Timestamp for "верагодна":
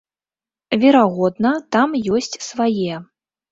0.83-1.53